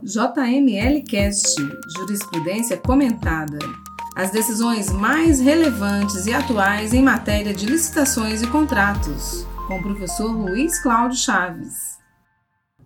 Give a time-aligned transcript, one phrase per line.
[0.00, 1.56] JML Cast
[1.96, 3.58] Jurisprudência Comentada.
[4.14, 10.30] As decisões mais relevantes e atuais em matéria de licitações e contratos, com o professor
[10.30, 11.98] Luiz Cláudio Chaves.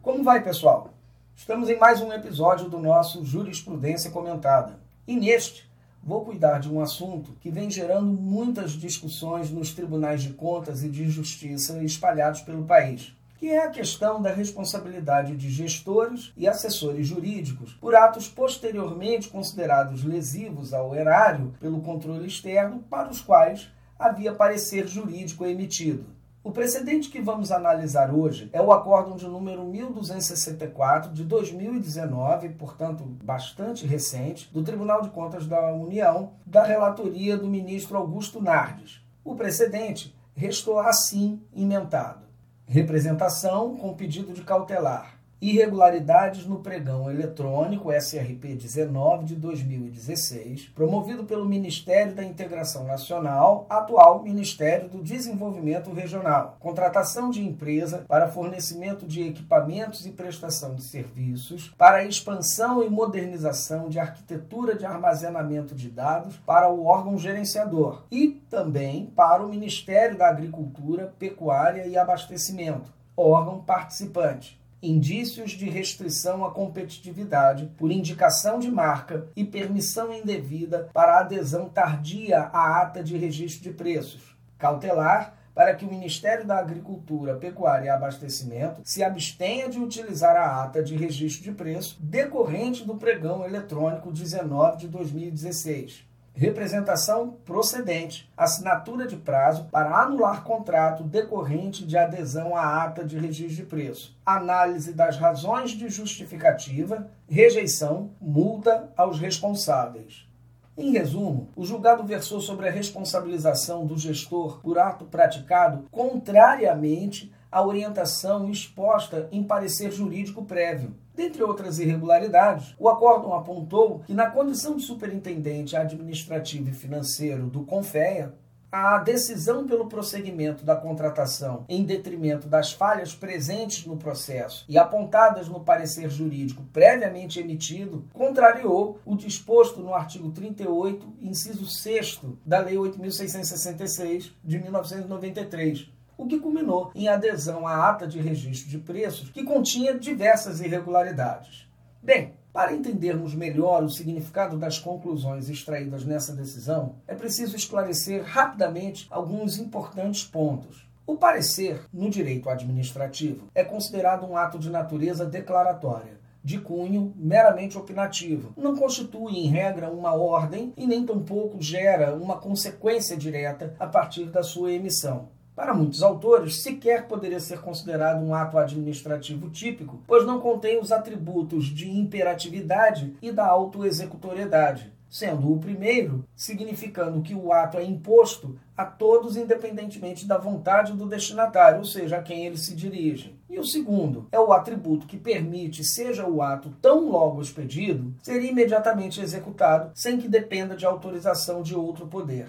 [0.00, 0.94] Como vai, pessoal?
[1.34, 4.78] Estamos em mais um episódio do nosso Jurisprudência Comentada.
[5.04, 5.68] E neste,
[6.00, 10.88] vou cuidar de um assunto que vem gerando muitas discussões nos tribunais de contas e
[10.88, 17.06] de justiça espalhados pelo país que é a questão da responsabilidade de gestores e assessores
[17.06, 24.34] jurídicos por atos posteriormente considerados lesivos ao erário pelo controle externo para os quais havia
[24.34, 26.04] parecer jurídico emitido.
[26.44, 33.04] O precedente que vamos analisar hoje é o acórdão de número 1264 de 2019, portanto
[33.24, 39.00] bastante recente, do Tribunal de Contas da União, da relatoria do ministro Augusto Nardes.
[39.24, 42.29] O precedente restou assim inventado
[42.70, 51.46] representação com pedido de cautelar irregularidades no pregão eletrônico SRP 19 de 2016, promovido pelo
[51.46, 56.58] Ministério da Integração Nacional, atual Ministério do Desenvolvimento Regional.
[56.60, 63.88] Contratação de empresa para fornecimento de equipamentos e prestação de serviços para expansão e modernização
[63.88, 70.18] de arquitetura de armazenamento de dados para o órgão gerenciador e também para o Ministério
[70.18, 78.70] da Agricultura, Pecuária e Abastecimento, órgão participante indícios de restrição à competitividade por indicação de
[78.70, 84.36] marca e permissão indevida para adesão tardia à ata de registro de preços.
[84.58, 90.62] Cautelar para que o Ministério da Agricultura, Pecuária e Abastecimento se abstenha de utilizar a
[90.62, 99.06] ata de registro de preço decorrente do pregão eletrônico 19 de 2016 representação procedente, assinatura
[99.06, 104.92] de prazo para anular contrato decorrente de adesão à ata de registro de preço, análise
[104.92, 110.28] das razões de justificativa, rejeição, multa aos responsáveis.
[110.76, 117.64] Em resumo, o julgado versou sobre a responsabilização do gestor por ato praticado contrariamente à
[117.64, 120.94] orientação exposta em parecer jurídico prévio.
[121.14, 127.62] Dentre outras irregularidades, o acórdão apontou que, na condição de superintendente administrativo e financeiro do
[127.64, 128.34] CONFEA,
[128.72, 135.48] a decisão pelo prosseguimento da contratação em detrimento das falhas presentes no processo e apontadas
[135.48, 142.76] no parecer jurídico previamente emitido contrariou o disposto no artigo 38, inciso 6 da Lei
[142.76, 149.42] 8.666 de 1993 o que culminou em adesão à ata de registro de preços, que
[149.42, 151.66] continha diversas irregularidades.
[152.02, 159.06] Bem, para entendermos melhor o significado das conclusões extraídas nessa decisão, é preciso esclarecer rapidamente
[159.10, 160.86] alguns importantes pontos.
[161.06, 167.78] O parecer no direito administrativo é considerado um ato de natureza declaratória, de cunho meramente
[167.78, 168.52] opinativo.
[168.58, 174.26] Não constitui, em regra, uma ordem e nem tampouco gera uma consequência direta a partir
[174.26, 175.39] da sua emissão.
[175.60, 180.90] Para muitos autores, sequer poderia ser considerado um ato administrativo típico, pois não contém os
[180.90, 188.58] atributos de imperatividade e da autoexecutoriedade, sendo o primeiro significando que o ato é imposto
[188.74, 193.38] a todos independentemente da vontade do destinatário, ou seja, a quem ele se dirige.
[193.46, 198.42] E o segundo é o atributo que permite, seja o ato tão logo expedido, ser
[198.42, 202.48] imediatamente executado sem que dependa de autorização de outro poder.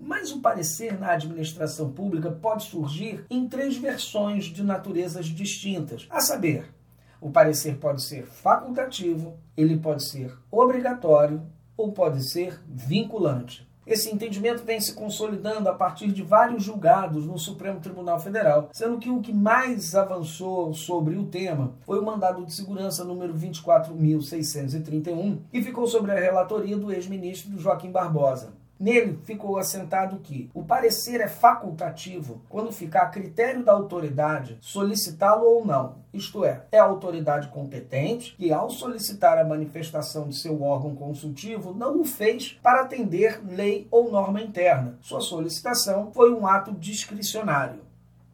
[0.00, 6.20] Mas o parecer na administração pública pode surgir em três versões de naturezas distintas, a
[6.20, 6.72] saber,
[7.20, 11.42] o parecer pode ser facultativo, ele pode ser obrigatório
[11.76, 13.68] ou pode ser vinculante.
[13.86, 18.98] Esse entendimento vem se consolidando a partir de vários julgados no Supremo Tribunal Federal, sendo
[18.98, 25.40] que o que mais avançou sobre o tema foi o mandado de segurança número 24.631,
[25.50, 28.59] que ficou sobre a relatoria do ex-ministro Joaquim Barbosa.
[28.80, 35.44] Nele ficou assentado que o parecer é facultativo quando ficar a critério da autoridade solicitá-lo
[35.44, 35.96] ou não.
[36.14, 41.74] Isto é, é a autoridade competente que, ao solicitar a manifestação de seu órgão consultivo,
[41.74, 44.96] não o fez para atender lei ou norma interna.
[45.02, 47.89] Sua solicitação foi um ato discricionário.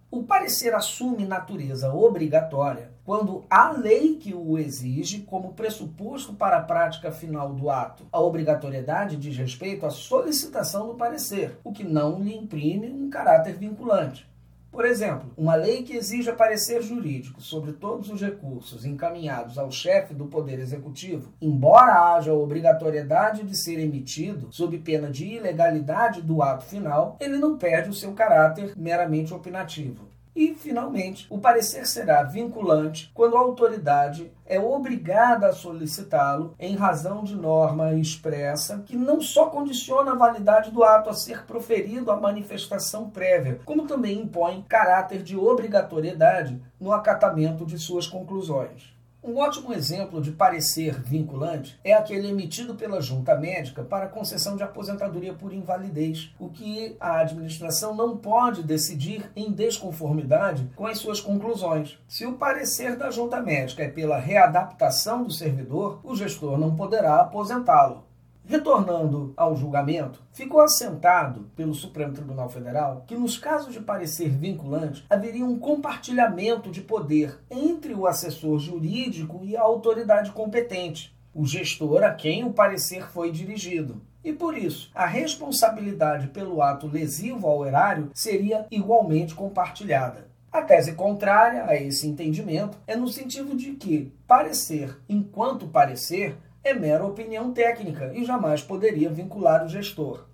[0.09, 6.63] O parecer assume natureza obrigatória quando há lei que o exige como pressuposto para a
[6.63, 8.07] prática final do ato.
[8.13, 13.57] A obrigatoriedade diz respeito à solicitação do parecer, o que não lhe imprime um caráter
[13.57, 14.29] vinculante.
[14.77, 20.13] Por exemplo, uma lei que exija parecer jurídico sobre todos os recursos encaminhados ao chefe
[20.13, 26.67] do Poder Executivo, embora haja obrigatoriedade de ser emitido sob pena de ilegalidade do ato
[26.67, 30.15] final, ele não perde o seu caráter meramente opinativo.
[30.37, 37.25] E, finalmente, o parecer será vinculante quando a autoridade é obrigada a solicitá-lo em razão
[37.25, 42.21] de norma expressa que não só condiciona a validade do ato a ser proferido à
[42.21, 48.95] manifestação prévia, como também impõe caráter de obrigatoriedade no acatamento de suas conclusões.
[49.27, 54.63] Um ótimo exemplo de parecer vinculante é aquele emitido pela junta médica para concessão de
[54.63, 61.21] aposentadoria por invalidez, o que a administração não pode decidir em desconformidade com as suas
[61.21, 61.99] conclusões.
[62.07, 67.21] Se o parecer da junta médica é pela readaptação do servidor, o gestor não poderá
[67.21, 68.06] aposentá-lo.
[68.49, 75.05] Retornando ao julgamento, ficou assentado pelo Supremo Tribunal Federal que, nos casos de parecer vinculante,
[75.11, 82.05] haveria um compartilhamento de poder entre o assessor jurídico e a autoridade competente, o gestor
[82.05, 84.01] a quem o parecer foi dirigido.
[84.23, 90.29] E por isso, a responsabilidade pelo ato lesivo ao erário seria igualmente compartilhada.
[90.53, 96.75] A tese contrária a esse entendimento é no sentido de que parecer, enquanto parecer, é
[96.75, 100.27] mera opinião técnica e jamais poderia vincular o gestor.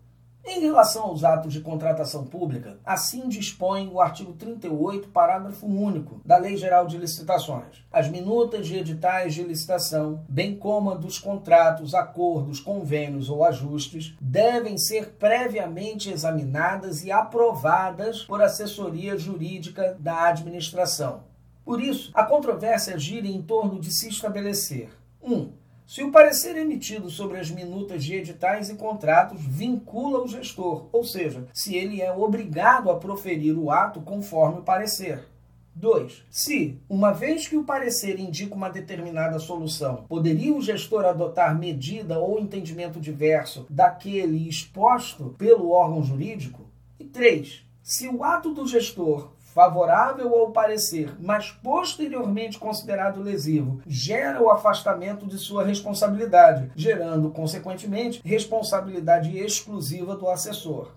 [0.45, 6.37] Em relação aos atos de contratação pública, assim dispõe o artigo 38, parágrafo único da
[6.37, 7.85] Lei Geral de Licitações.
[7.93, 14.17] As minutas de editais de licitação, bem como a dos contratos, acordos, convênios ou ajustes,
[14.21, 21.23] devem ser previamente examinadas e aprovadas por assessoria jurídica da administração.
[21.65, 24.91] Por isso, a controvérsia gira em torno de se estabelecer
[25.23, 25.33] 1.
[25.33, 25.62] Um,
[25.93, 31.05] se o parecer emitido sobre as minutas de editais e contratos vincula o gestor, ou
[31.05, 35.29] seja, se ele é obrigado a proferir o ato conforme o parecer.
[35.75, 36.25] 2.
[36.31, 42.19] Se, uma vez que o parecer indica uma determinada solução, poderia o gestor adotar medida
[42.19, 46.71] ou entendimento diverso daquele exposto pelo órgão jurídico?
[46.99, 47.67] E 3.
[47.83, 55.27] Se o ato do gestor favorável ao parecer, mas posteriormente considerado lesivo, gera o afastamento
[55.27, 60.93] de sua responsabilidade, gerando, consequentemente, responsabilidade exclusiva do assessor.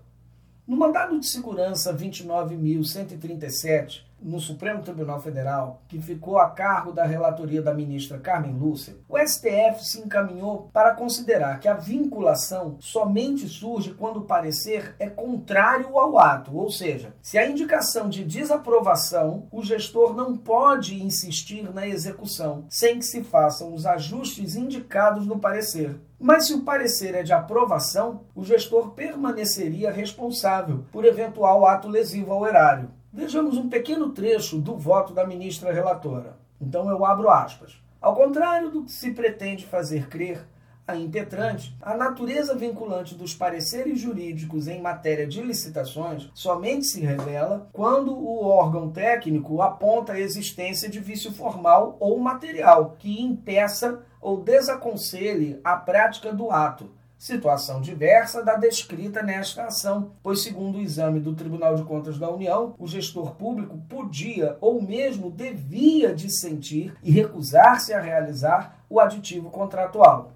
[0.65, 7.61] No mandado de segurança 29.137, no Supremo Tribunal Federal, que ficou a cargo da relatoria
[7.61, 13.93] da ministra Carmen Lúcia, o STF se encaminhou para considerar que a vinculação somente surge
[13.93, 19.63] quando o parecer é contrário ao ato, ou seja, se a indicação de desaprovação, o
[19.63, 25.99] gestor não pode insistir na execução sem que se façam os ajustes indicados no parecer.
[26.19, 32.31] Mas se o parecer é de aprovação, o gestor permaneceria responsável por eventual ato lesivo
[32.31, 32.89] ao erário.
[33.15, 36.35] Vejamos um pequeno trecho do voto da ministra relatora.
[36.59, 37.81] Então eu abro aspas.
[38.01, 40.45] Ao contrário do que se pretende fazer crer,
[40.85, 47.69] a impetrante, a natureza vinculante dos pareceres jurídicos em matéria de licitações somente se revela
[47.71, 54.41] quando o órgão técnico aponta a existência de vício formal ou material que impeça ou
[54.41, 61.19] desaconselhe a prática do ato, situação diversa da descrita nesta ação, pois, segundo o exame
[61.19, 67.11] do Tribunal de Contas da União, o gestor público podia ou mesmo devia dissentir e
[67.11, 70.34] recusar-se a realizar o aditivo contratual.